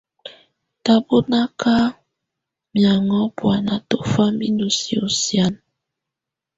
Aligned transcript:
Tabɔnaka 0.83 1.73
mɛaŋɔ́ 2.73 3.23
buana 3.37 3.73
tɔfá 3.89 4.23
mi 4.37 4.45
ndú 4.53 4.67
si 4.79 4.93
ɔ 5.05 5.07
sianə. 5.21 5.59